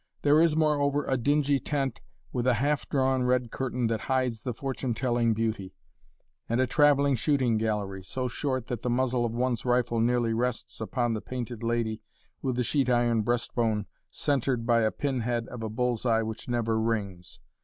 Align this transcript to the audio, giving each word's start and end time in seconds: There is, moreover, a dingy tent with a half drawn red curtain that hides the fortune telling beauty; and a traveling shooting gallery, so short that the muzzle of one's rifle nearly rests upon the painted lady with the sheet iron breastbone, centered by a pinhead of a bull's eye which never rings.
There 0.23 0.41
is, 0.41 0.55
moreover, 0.55 1.05
a 1.05 1.15
dingy 1.15 1.59
tent 1.59 2.01
with 2.33 2.47
a 2.47 2.55
half 2.55 2.89
drawn 2.89 3.21
red 3.21 3.51
curtain 3.51 3.85
that 3.85 3.99
hides 4.09 4.41
the 4.41 4.51
fortune 4.51 4.95
telling 4.95 5.35
beauty; 5.35 5.75
and 6.49 6.59
a 6.59 6.65
traveling 6.65 7.15
shooting 7.15 7.55
gallery, 7.59 8.03
so 8.03 8.27
short 8.27 8.65
that 8.65 8.81
the 8.81 8.89
muzzle 8.89 9.25
of 9.27 9.31
one's 9.35 9.63
rifle 9.63 9.99
nearly 9.99 10.33
rests 10.33 10.81
upon 10.81 11.13
the 11.13 11.21
painted 11.21 11.61
lady 11.61 12.01
with 12.41 12.55
the 12.55 12.63
sheet 12.63 12.89
iron 12.89 13.21
breastbone, 13.21 13.85
centered 14.09 14.65
by 14.65 14.81
a 14.81 14.89
pinhead 14.89 15.47
of 15.49 15.61
a 15.61 15.69
bull's 15.69 16.03
eye 16.03 16.23
which 16.23 16.49
never 16.49 16.81
rings. 16.81 17.39